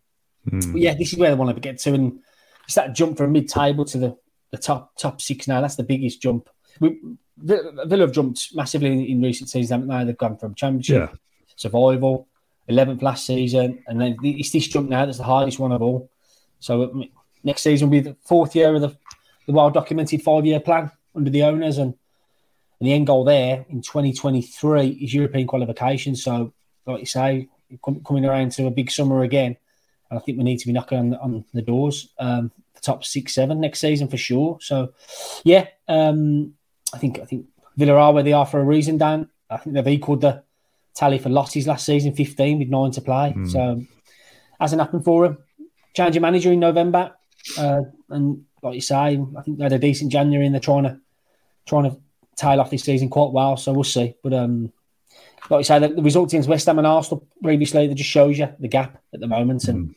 [0.44, 2.20] But yeah, this is where they want to get to, and
[2.66, 4.16] it's that jump from mid-table to the,
[4.50, 5.62] the top top six now.
[5.62, 6.50] That's the biggest jump.
[6.80, 7.00] We,
[7.38, 10.04] Villa Villa have jumped massively in, in recent seasons, haven't they?
[10.04, 11.16] They've gone from championship, Yeah.
[11.56, 12.28] survival,
[12.68, 16.10] eleventh last season, and then it's this jump now that's the hardest one of all.
[16.60, 17.04] So
[17.44, 18.96] next season will be the fourth year of the,
[19.46, 21.94] the well documented five year plan under the owners, and,
[22.80, 26.16] and the end goal there in 2023 is European qualification.
[26.16, 26.52] So,
[26.86, 27.48] like you say,
[28.04, 29.56] coming around to a big summer again,
[30.10, 33.04] and I think we need to be knocking on, on the doors, um, the top
[33.04, 34.58] six, seven next season for sure.
[34.60, 34.92] So,
[35.44, 36.54] yeah, um,
[36.92, 39.28] I think I think Villa are where they are for a reason, Dan.
[39.50, 40.42] I think they've equalled the
[40.94, 43.34] tally for losses last season, 15 with nine to play.
[43.46, 43.82] So,
[44.60, 45.38] hasn't happened for them.
[45.94, 47.12] Change of manager in November,
[47.58, 50.84] uh, and like you say, I think they had a decent January, and they're trying
[50.84, 50.98] to
[51.66, 51.96] trying to
[52.36, 53.56] tail off this season quite well.
[53.56, 54.14] So we'll see.
[54.22, 54.72] But um,
[55.50, 58.38] like you say, the, the results against West Ham and Arsenal previously, that just shows
[58.38, 59.68] you the gap at the moment.
[59.68, 59.94] And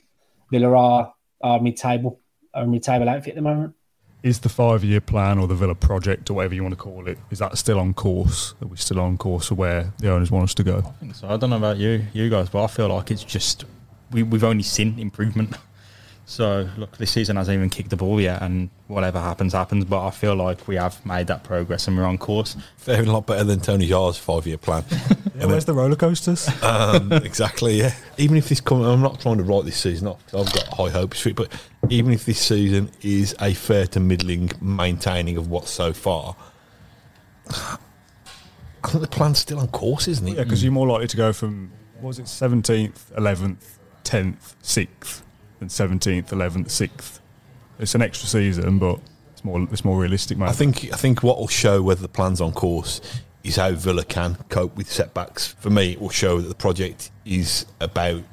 [0.51, 2.19] Villa are, are mid-table,
[2.53, 3.73] are mid-table outfit at the moment.
[4.23, 7.17] Is the five-year plan or the Villa project or whatever you want to call it,
[7.29, 8.55] is that still on course?
[8.61, 10.93] Are we still on course for where the owners want us to go?
[11.13, 13.65] So I don't know about you, you guys, but I feel like it's just
[14.11, 15.55] we, we've only seen improvement.
[16.29, 19.85] So look, this season hasn't even kicked the ball yet, and whatever happens, happens.
[19.85, 22.57] But I feel like we have made that progress and we're on course.
[22.75, 24.83] Fair a lot better than Tony Yard's five year plan.
[25.37, 26.49] Yeah, where's the roller coasters?
[26.63, 27.93] um, exactly, yeah.
[28.17, 30.67] Even if this come, I'm not trying to write this season off 'cause I've got
[30.73, 31.51] high hopes for it, but
[31.91, 36.35] even if this season is a fair to middling maintaining of what's so far,
[37.51, 37.77] I
[38.87, 40.37] think the plan's still on course, isn't it?
[40.37, 45.21] yeah, because you're more likely to go from, what was it, 17th, 11th, 10th, 6th,
[45.59, 47.19] than 17th, 11th, 6th.
[47.79, 48.99] It's an extra season, but
[49.31, 50.49] it's more it's more realistic, mate.
[50.49, 53.01] I think I think what will show whether the plan's on course
[53.43, 55.53] is how Villa can cope with setbacks.
[55.59, 58.23] For me, it will show that the project is about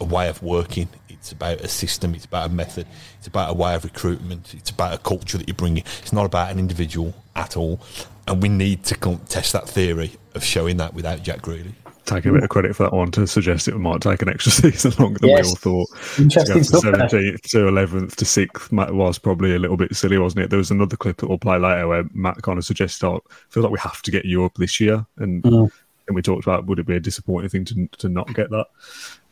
[0.00, 0.88] a way of working.
[1.08, 2.14] It's about a system.
[2.14, 2.86] It's about a method.
[3.18, 4.54] It's about a way of recruitment.
[4.54, 5.84] It's about a culture that you're bringing.
[6.00, 7.80] It's not about an individual at all.
[8.26, 11.74] And we need to test that theory of showing that without Jack Grealish.
[12.06, 14.52] Taking a bit of credit for that one to suggest it might take an extra
[14.72, 15.44] season longer than Yes.
[15.44, 15.54] we all
[15.86, 16.18] thought.
[16.18, 17.08] Interesting to go stuff from there.
[17.08, 20.50] 17th to 11th to 6th Matt was probably a little bit silly, wasn't it?
[20.50, 23.34] There was another clip that we'll play later where Matt kind of suggested, oh, I
[23.48, 25.06] feel like we have to get Europe this year.
[25.16, 25.70] And, Mm.
[26.06, 28.66] and we talked about would it be a disappointing thing to, to not get that?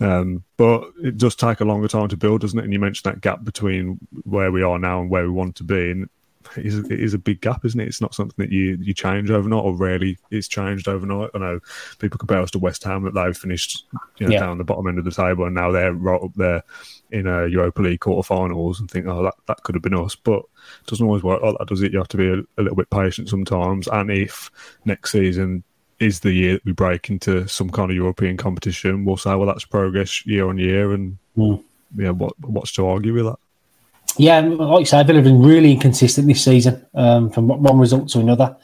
[0.01, 2.65] Um, but it does take a longer time to build, doesn't it?
[2.65, 5.65] And you mentioned that gap between where we are now and where we want to
[5.65, 5.91] be.
[5.91, 6.09] And
[6.57, 7.89] is, it is a big gap, isn't it?
[7.89, 11.31] It's not something that you, you change overnight, or rarely it's changed overnight.
[11.35, 11.61] I know
[11.99, 13.85] people compare us to West Ham that they've finished
[14.19, 14.41] you know, Yeah.
[14.41, 16.63] down the bottom end of the table, and now they're right up there
[17.11, 20.15] in a Europa League quarterfinals, and think, oh, that, that could have been us.
[20.15, 20.41] But
[20.81, 21.93] it doesn't always work like that, does it?
[21.93, 23.87] You have to be a, a little bit patient sometimes.
[23.89, 24.51] And if
[24.85, 25.63] next season
[25.99, 29.47] is the year that we break into some kind of European competition, we'll say, well,
[29.47, 31.63] that's progress year on year, and Mm.
[31.97, 33.39] yeah, what what's to argue with that?
[34.19, 38.09] Yeah, like you say, Villa have been really inconsistent this season um, from one result
[38.11, 38.57] to another,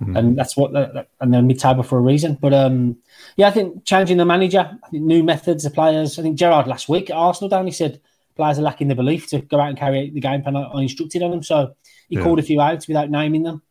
[0.00, 2.36] and that's what that, that- and they're mid-table for a reason.
[2.40, 2.96] But um,
[3.36, 6.18] yeah, I think changing the manager, I think new methods, the players.
[6.18, 8.00] I think Gerrard last week at Arsenal, down he said
[8.36, 10.82] players are lacking the belief to go out and carry the game plan I, I
[10.82, 11.42] instructed on them.
[11.42, 11.74] So
[12.08, 12.22] he Yeah.
[12.22, 13.62] called a few out without naming them.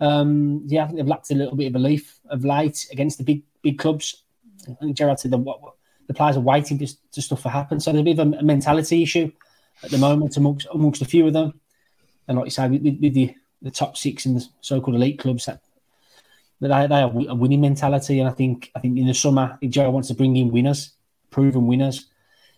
[0.00, 3.24] Um, yeah, I think they've lacked a little bit of belief of late against the
[3.24, 4.22] big big clubs.
[4.68, 5.74] I think Gerrard said the, what, what-
[6.06, 7.80] the players are waiting for, for stuff to happen.
[7.80, 9.30] So there's a bit of a mentality issue
[9.82, 11.60] at the moment amongst, amongst a few of them.
[12.26, 15.46] And like you say, with, with the, the top six in the so-called elite clubs,
[15.46, 15.62] that,
[16.60, 18.20] they, they have a winning mentality.
[18.20, 20.90] And I think I think in the summer, Joe wants to bring in winners,
[21.30, 22.06] proven winners,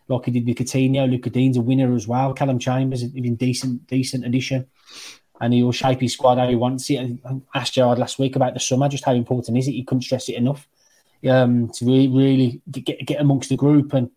[0.09, 1.09] like he did with Coutinho.
[1.09, 2.33] Luca Digne's a winner as well.
[2.33, 4.67] Callum Chambers, is even decent decent addition.
[5.41, 6.97] And he will shape his squad how he wants it.
[6.97, 7.21] And
[7.55, 9.73] I asked Gerrard last week about the summer, just how important is it?
[9.73, 10.67] He couldn't stress it enough.
[11.29, 14.11] Um, to really, really get get amongst the group and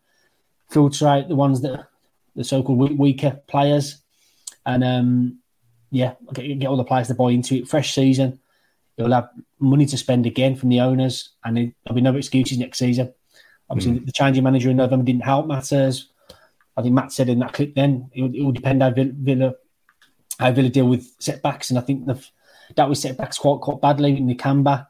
[0.69, 1.87] filter out the ones that
[2.35, 4.01] the so-called weaker players,
[4.65, 5.39] and um,
[5.91, 7.67] yeah, get, get all the players to buy into it.
[7.67, 8.39] Fresh season,
[8.97, 12.57] you'll have money to spend again from the owners, and it, there'll be no excuses
[12.57, 13.13] next season.
[13.69, 16.09] Obviously, the changing manager in November didn't help matters.
[16.75, 19.53] I think Matt said in that clip then it will, it will depend how Villa,
[20.39, 22.31] how Villa deal with setbacks, and I think they've
[22.75, 24.87] dealt with setbacks quite quite badly in the Canberra,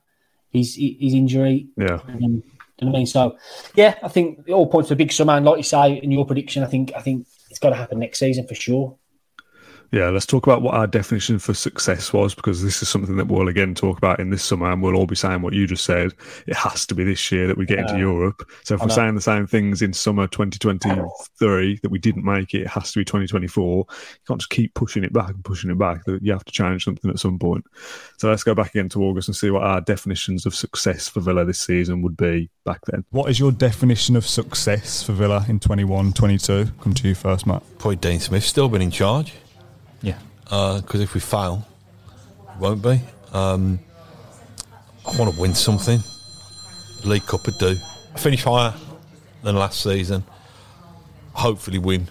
[0.50, 1.68] his his injury.
[1.76, 2.00] Yeah.
[2.08, 2.44] Um,
[2.92, 3.08] what I mean?
[3.08, 3.38] So,
[3.76, 5.34] yeah, I think it all points to a big summer.
[5.34, 8.00] And like you say in your prediction, I think I think it's got to happen
[8.00, 8.98] next season for sure.
[9.94, 13.28] Yeah, let's talk about what our definition for success was because this is something that
[13.28, 15.84] we'll again talk about in this summer, and we'll all be saying what you just
[15.84, 16.16] said.
[16.48, 18.42] It has to be this year that we get into Europe.
[18.64, 18.96] So if I we're know.
[18.96, 23.02] saying the same things in summer 2023 that we didn't make it, it has to
[23.02, 23.78] be 2024.
[23.78, 23.86] You
[24.28, 26.02] can't just keep pushing it back and pushing it back.
[26.08, 27.64] You have to change something at some point.
[28.18, 31.20] So let's go back again to August and see what our definitions of success for
[31.20, 33.06] Villa this season would be back then.
[33.12, 36.72] What is your definition of success for Villa in 21 22?
[36.82, 37.62] Come to you first, Matt.
[37.78, 39.36] Probably Dean Smith's still been in charge
[40.04, 40.18] Yeah.
[40.44, 41.66] because if we fail,
[42.54, 43.02] it won't be.
[43.34, 43.80] Um,
[45.08, 46.00] I want to win something.
[47.04, 47.76] League Cup would do.
[48.18, 48.74] Finish higher
[49.42, 50.24] than last season.
[51.34, 52.08] Hopefully win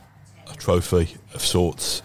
[0.50, 2.02] a trophy of sorts.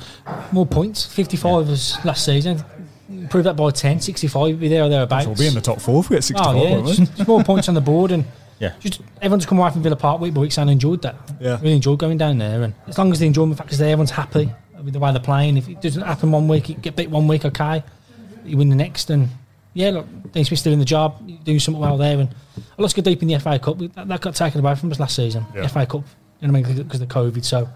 [0.52, 2.64] More points, 55 as last season.
[3.10, 5.26] Improve that by 10, 65, be there or thereabouts.
[5.26, 6.72] We'll be in the top four if we get 65, Oh, yeah.
[6.72, 6.94] won't we?
[6.94, 8.12] Just, just more points on the board.
[8.12, 8.26] And
[8.60, 8.74] Yeah.
[8.80, 11.16] just everyone's come away from Villa Park week by week saying I enjoyed that.
[11.40, 11.58] Yeah.
[11.62, 12.64] Really enjoyed going down there.
[12.64, 14.52] And as long as the enjoyment factor's there, everyone's happy
[14.84, 15.58] with the way they're playing.
[15.58, 17.84] If it doesn't happen one week, you get beat one week, okay.
[18.46, 19.10] You win the next.
[19.10, 19.30] And
[19.74, 22.20] yeah, look, Dean Smith's doing the job, doing something well there.
[22.20, 22.34] And
[22.78, 23.78] let's go deep in the FA Cup.
[23.80, 25.46] That, that got taken away from us last season.
[25.54, 25.68] Yeah.
[25.68, 26.04] FA Cup,
[26.40, 27.44] you know what I mean, because of COVID.
[27.44, 27.68] So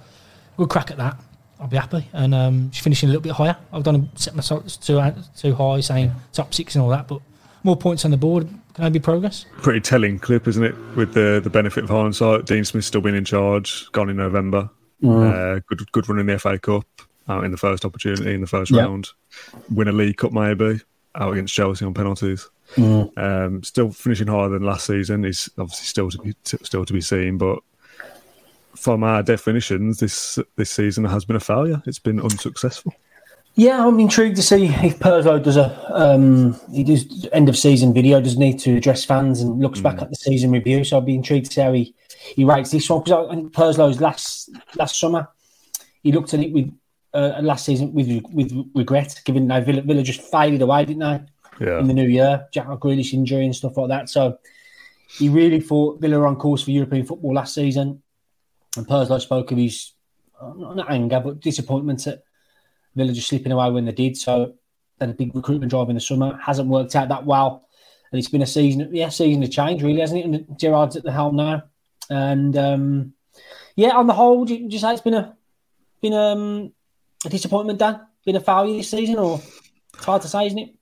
[0.58, 1.18] we'll crack at that.
[1.60, 2.08] I'll be happy.
[2.14, 3.56] And um, just finishing a little bit higher.
[3.72, 5.00] I've done set myself too,
[5.38, 7.08] too high, saying top six and all that.
[7.08, 7.22] But
[7.64, 8.48] more points on the board.
[8.74, 9.46] Can I be progress?
[9.58, 10.76] Pretty telling clip, isn't it?
[10.96, 14.70] With the, the benefit of hindsight, Dean Smith's still been in charge, gone in November.
[15.04, 16.86] Uh, good good run in the FA Cup,
[17.28, 18.82] out in the first opportunity in the first Yeah.
[18.84, 19.10] round.
[19.74, 20.80] Win a League Cup maybe,
[21.16, 22.50] out against Chelsea on penalties.
[22.78, 26.94] Um, still finishing higher than last season is obviously still to be t- still to
[26.94, 27.60] be seen, but
[28.76, 31.82] from our definitions, this this season has been a failure.
[31.86, 32.94] It's been unsuccessful.
[33.56, 37.94] Yeah, I'm intrigued to see if Purslow does a um, he does end of season
[37.94, 40.86] video, doesn't he, to address fans and looks back at the season review.
[40.86, 41.94] So I'll be intrigued to see how he,
[42.36, 45.28] he rates this one because I think Purslow's last last summer
[46.04, 46.72] he looked at it with
[47.14, 51.66] uh, last season with with regret, given now Villa, Villa just faded away, didn't they?
[51.66, 54.10] Yeah, in the new year, Jack Grealish injury and stuff like that.
[54.10, 54.40] So
[55.18, 58.02] he really thought Villa were on course for European football last season.
[58.78, 59.92] And Purslow spoke of his
[60.40, 62.24] uh, not anger but disappointment at
[62.96, 64.16] Villa just slipping away when they did.
[64.16, 64.56] So
[65.00, 67.68] then a big recruitment drive in the summer hasn't worked out that well,
[68.12, 70.26] and it's been a season, yeah, season of change really, hasn't it?
[70.26, 71.64] And Gerrard's at the helm now,
[72.12, 73.14] and um,
[73.76, 75.36] yeah, on the whole, do you, would you say it's been a
[76.02, 76.72] been um,
[77.26, 78.02] a disappointment, Dan?
[78.26, 79.42] Been a failure this season, or
[79.96, 80.76] it's hard to say, isn't it?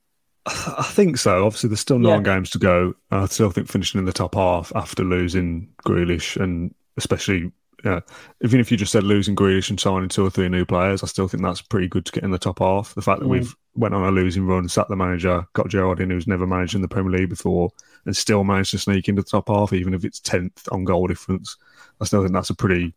[0.46, 1.44] I think so.
[1.46, 2.34] Obviously, there's still nine Yeah.
[2.34, 2.94] games to go.
[3.10, 7.52] I still think finishing in the top half after losing Grealish and especially,
[7.84, 8.00] yeah,
[8.42, 11.06] even if you just said losing Grealish and signing two or three new players, I
[11.06, 12.94] still think that's pretty good to get in the top half.
[12.94, 13.30] The fact that Mm.
[13.30, 16.74] we've went on a losing run, sat the manager, got Gerrard in, who's never managed
[16.74, 17.70] in the Premier League before,
[18.06, 21.06] and still manage to sneak into the top half, even if it's tenth on goal
[21.06, 21.56] difference.
[22.00, 22.94] I still think that's a pretty,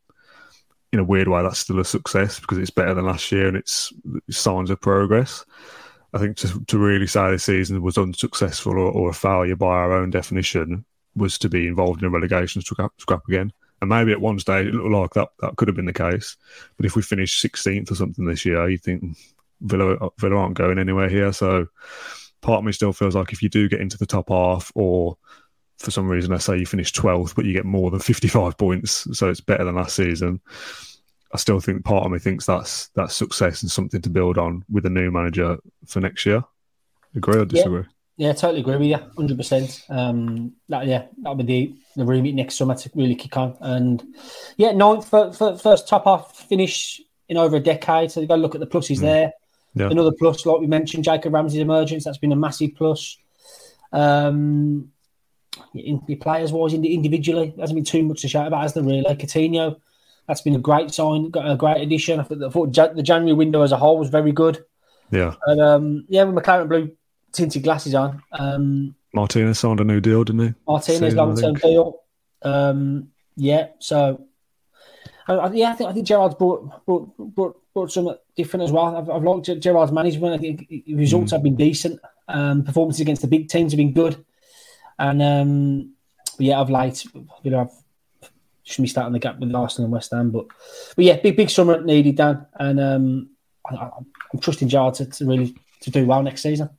[0.91, 3.57] in a weird way, that's still a success because it's better than last year and
[3.57, 3.91] it's,
[4.29, 5.45] signs of progress.
[6.13, 9.67] I think to, to really say this season was unsuccessful or, or a failure by
[9.67, 10.85] our own definition
[11.15, 13.51] was to be involved in a relegation scrap, scrap again.
[13.81, 16.37] And maybe at one stage it looked like that, that could have been the case.
[16.77, 19.11] But if we finish 16th or something this year, you think "Hmm,
[19.61, 21.33] Villa, Villa aren't going anywhere here.
[21.33, 21.67] So
[22.43, 25.17] part of me still feels like if you do get into the top half or
[25.79, 29.07] for some reason, I say you finish 12th, but you get more than 55 points,
[29.17, 30.39] so it's better than last season.
[31.33, 34.63] I still think part of me thinks that's that's success and something to build on
[34.69, 36.43] with a new manager for next year.
[37.15, 37.85] Agree or disagree?
[38.17, 39.83] Yeah, totally agree with you, hundred percent.
[39.89, 44.03] Um, that yeah, that'll be the the remit next summer to really kick on, and
[44.57, 48.11] yeah, ninth for, for first top half finish in over a decade.
[48.11, 49.33] So you got to look at the pluses there.
[49.75, 49.89] Yeah.
[49.89, 52.03] Another plus, like we mentioned, Jacob Ramsey's emergence.
[52.03, 53.17] That's been a massive plus.
[53.91, 54.91] Um,
[55.73, 59.03] in the players wise, individually, hasn't been too much to shout about, has there really?
[59.03, 59.79] Coutinho,
[60.27, 62.19] that's been a great sign, got a great addition.
[62.19, 64.63] I thought, the January window as a whole was very good.
[65.11, 65.35] Yeah.
[65.45, 66.91] And um, yeah, with McLaren blue
[67.31, 70.53] tinted glasses on, um, Martinez signed a new deal, didn't he?
[70.67, 71.99] Martinez long term deal.
[72.41, 74.25] Um, yeah, so
[75.27, 78.95] I, yeah, I think I think Gerrard's brought brought brought, brought something different as well.
[78.95, 80.33] I've, I've liked Gerrard's management.
[80.33, 81.35] I think results Hmm.
[81.35, 81.99] have been decent.
[82.27, 84.23] Um, performances against the big teams have been good,
[84.97, 85.93] and um,
[86.39, 87.05] yeah, I've liked.
[87.43, 88.29] You know, I've
[88.63, 90.47] should be starting the gap with Arsenal and West Ham, but
[90.95, 93.29] but yeah, big big summer needed, Dan, and um,
[93.69, 93.89] I, I,
[94.33, 96.69] I'm trusting Gerard to, to really to do well next season.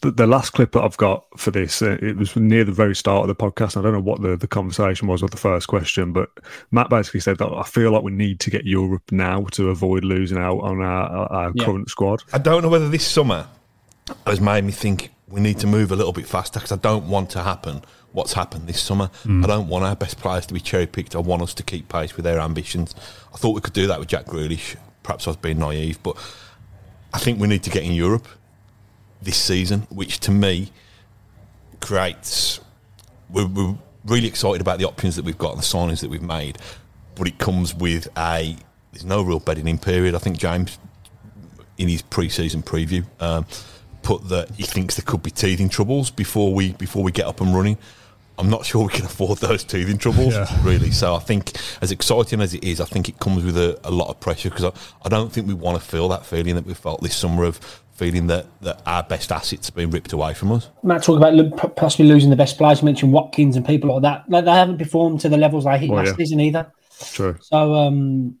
[0.00, 2.94] The, the last clip that I've got for this, uh, it was near the very
[2.94, 3.76] start of the podcast.
[3.76, 6.30] I don't know what the, the conversation was or the first question, but
[6.70, 10.04] Matt basically said that I feel like we need to get Europe now to avoid
[10.04, 11.64] losing out on our, our, our Yeah.
[11.64, 12.22] current squad.
[12.32, 13.48] I don't know whether this summer
[14.26, 17.08] has made me think we need to move a little bit faster because I don't
[17.08, 19.10] want to happen what's happened this summer.
[19.26, 21.14] I don't want our best players to be cherry picked.
[21.14, 22.94] I want us to keep pace with their ambitions.
[23.34, 24.76] I thought we could do that with Jack Grealish.
[25.02, 26.16] Perhaps I was being naive, but
[27.12, 28.26] I think we need to get in Europe
[29.22, 30.70] this season, which to me
[31.80, 32.60] creates.
[33.30, 36.22] We're, we're really excited about the options that we've got and the signings that we've
[36.22, 36.58] made,
[37.14, 38.56] but it comes with a.
[38.92, 40.14] There's no real bedding in period.
[40.14, 40.78] I think James
[41.76, 43.46] in his pre-season preview um,
[44.02, 47.40] put that he thinks there could be teething troubles before we before we get up
[47.40, 47.76] and running.
[48.38, 50.48] I'm not sure we can afford those teething troubles, Yeah.
[50.64, 50.90] really.
[50.92, 51.52] So I think,
[51.82, 54.48] as exciting as it is, I think it comes with a, a lot of pressure
[54.48, 54.72] because I,
[55.04, 57.58] I don't think we want to feel that feeling that we felt this summer of
[57.98, 60.70] feeling that, that our best assets are being ripped away from us.
[60.84, 62.80] Matt talked about lo- possibly losing the best players.
[62.80, 64.30] You mentioned Watkins and people like that.
[64.30, 66.14] Like, they haven't performed to the levels they hit Oh, last yeah.
[66.14, 66.72] season either.
[67.12, 67.36] True.
[67.40, 68.36] So um,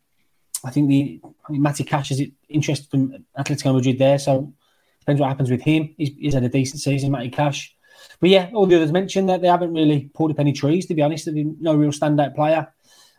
[0.64, 4.18] I think the I mean, Matty Cash is interested from Atletico Madrid there.
[4.18, 4.52] So
[5.00, 5.94] depends what happens with him.
[5.96, 7.74] He's, he's had a decent season, Matty Cash.
[8.20, 10.86] But yeah, all the others mentioned that they haven't really pulled up any trees.
[10.86, 12.68] To be honest, there's been no real standout player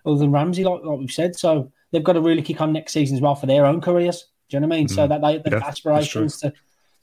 [0.06, 1.36] other than Ramsey, like, like we've said.
[1.36, 4.26] So they've got to really kick on next season as well for their own careers.
[4.50, 4.88] Do you know what I mean?
[4.88, 5.54] So that they Mm-hmm.
[5.54, 6.54] Yeah, got aspirations to,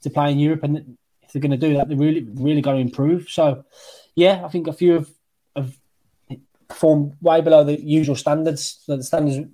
[0.01, 2.73] to play in Europe, and if they're going to do that, they really really got
[2.73, 3.29] to improve.
[3.29, 3.63] So
[4.15, 5.09] yeah, I think a few have,
[5.55, 5.75] have
[6.67, 9.47] performed way below the usual standards, the standards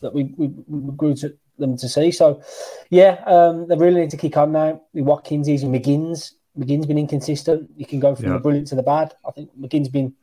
[0.00, 2.10] that we, we, we grew to them to see.
[2.10, 2.42] So,
[2.90, 4.82] yeah, um, they really need to kick on now.
[4.92, 6.34] With Watkins, he's McGinn's.
[6.58, 7.70] McGinn's been inconsistent.
[7.76, 8.32] You can go from Yeah.
[8.34, 9.14] the brilliant to the bad.
[9.26, 10.14] I think McGinn's been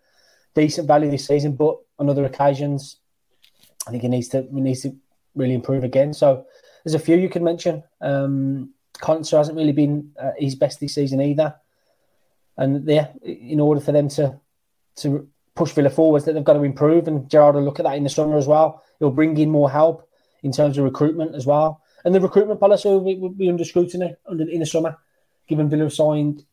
[0.54, 2.98] decent value this season, but on other occasions,
[3.88, 4.96] I think he needs to he needs to
[5.36, 6.14] really improve again.
[6.14, 6.46] So,
[6.84, 7.84] there's a few you can mention.
[8.02, 11.56] Um, Konsa hasn't really been uh, his best this season either,
[12.58, 14.40] and yeah, in order for them to
[14.98, 17.08] to push Villa forwards that they've got to improve.
[17.08, 18.84] And Gerrard will look at that in the summer as well.
[19.00, 20.08] He'll bring in more help
[20.44, 21.82] in terms of recruitment as well.
[22.04, 24.98] And the recruitment policy will be, will be under scrutiny under, in the summer,
[25.48, 26.44] given Villa signed.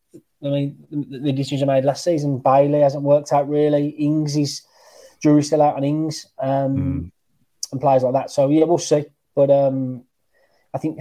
[0.44, 2.38] I mean, the, the decisions made last season.
[2.38, 3.88] Bailey hasn't worked out really.
[3.88, 4.62] Ings is
[5.22, 7.10] jury's still out on Ings um,
[7.72, 8.30] and players like that.
[8.30, 9.06] So yeah, we'll see.
[9.34, 10.04] But um,
[10.78, 10.98] I think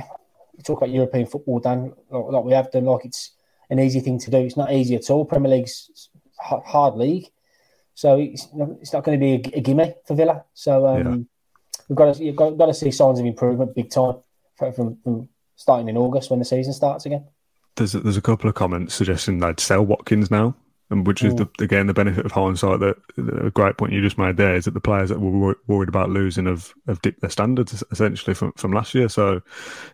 [0.57, 2.85] you talk about European football, Dan, like, we have done.
[2.85, 3.33] Like it's
[3.69, 4.37] an easy thing to do.
[4.37, 5.23] It's not easy at all.
[5.23, 6.09] Premier League's
[6.39, 7.27] hard league.
[7.93, 8.47] So it's,
[8.81, 10.45] it's not going to be a, a gimme for Villa.
[10.55, 11.27] So um,
[11.87, 14.15] we've got to you've got, got to see signs of improvement big time
[14.55, 17.25] from, from, from starting in August when the season starts again.
[17.75, 20.55] There's a, there's a couple of comments suggesting they'd sell Watkins now,
[20.89, 21.63] and which is the, mm.
[21.63, 22.79] again the benefit of hindsight.
[22.79, 25.57] That a great point you just made there is that the players that were wor-
[25.67, 29.09] worried about losing have, have dipped their standards essentially from, from last year.
[29.09, 29.41] So, you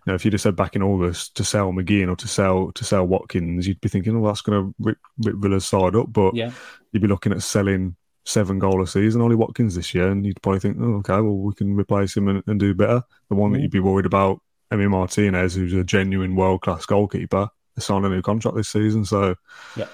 [0.06, 2.84] know, if you just said back in August to sell McGinn or to sell to
[2.84, 6.14] sell Watkins, you'd be thinking, oh, that's going to rip, rip Villa's side up.
[6.14, 6.52] But Yeah.
[6.92, 10.42] you'd be looking at selling seven goal a season, Ollie Watkins this year, and you'd
[10.42, 13.04] probably think, oh, okay, well, we can replace him and, and do better.
[13.30, 13.64] The one that mm.
[13.64, 18.10] you'd be worried about, Emi Martinez, who's a genuine world class goalkeeper, has signed a
[18.10, 19.04] new contract this season.
[19.06, 19.36] So
[19.76, 19.88] Yeah.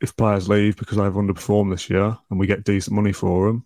[0.00, 3.64] If players leave because they've underperformed this year and we get decent money for them,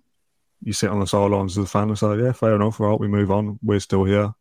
[0.63, 3.09] you sit on the sidelines as a fan and say, yeah, fair enough, right, we
[3.09, 4.33] move on, we're still here,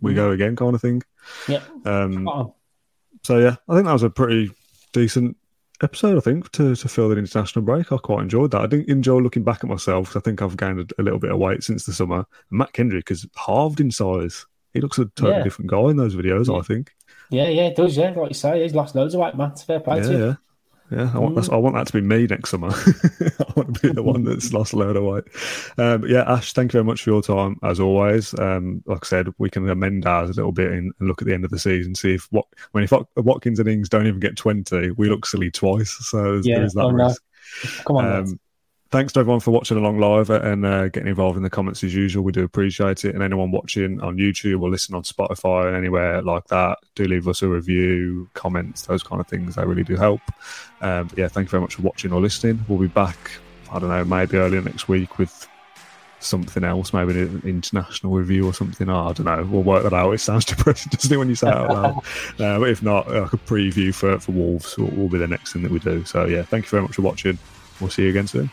[0.00, 1.02] we go again, kind of thing.
[1.48, 1.62] Yeah.
[1.84, 2.54] Um, Oh,
[3.22, 4.50] so yeah, I think that was a pretty
[4.92, 5.36] decent
[5.82, 6.16] episode.
[6.16, 8.60] I think to to fill the international break, I quite enjoyed that.
[8.60, 10.14] I didn't enjoy looking back at myself.
[10.16, 12.26] I think I've gained a, a little bit of weight since the summer.
[12.50, 14.44] And Matt Kendrick has halved in size.
[14.74, 15.42] He looks a totally Yeah.
[15.44, 16.54] different guy in those videos.
[16.54, 16.92] I think.
[17.30, 17.96] yeah, yeah, it does.
[17.96, 19.58] Yeah, like you say, he's lost loads of weight, Matt.
[19.60, 20.24] Fair play Yeah, to you.
[20.26, 20.34] yeah.
[20.90, 22.68] Yeah, I want, that's, I want that to be me next summer.
[22.70, 25.24] I want to be the one that's lost a load of weight.
[25.78, 28.38] Um, but yeah, Ash, thank you very much for your time as always.
[28.38, 31.26] Um, like I said, we can amend ours a little bit and, and look at
[31.26, 34.20] the end of the season, see if what when if Watkins and Ings don't even
[34.20, 35.90] get twenty, we look silly twice.
[35.90, 37.14] So there's, Yeah, there's that oh, no.
[37.86, 38.06] Come on.
[38.06, 38.40] Um,
[38.94, 41.92] thanks to everyone for watching along live and uh, getting involved in the comments as
[41.92, 42.22] usual.
[42.22, 43.12] We do appreciate it.
[43.12, 47.26] And anyone watching on YouTube or listening on Spotify and anywhere like that, do leave
[47.26, 49.56] us a review, comments, those kind of things.
[49.56, 50.20] They really do help.
[50.80, 52.64] Um, but yeah, thank you very much for watching or listening.
[52.68, 53.32] We'll be back,
[53.72, 55.48] I don't know, maybe earlier next week with
[56.20, 58.88] something else, maybe an international review or something.
[58.88, 59.44] Oh, I don't know.
[59.50, 60.12] We'll work that out.
[60.12, 61.96] It sounds depressing, doesn't it, when you say it out loud?
[62.38, 65.52] uh, but if not, like a preview for, for Wolves will, will be the next
[65.52, 66.04] thing that we do.
[66.04, 67.36] So yeah, thank you very much for watching.
[67.80, 68.52] We'll see you again soon.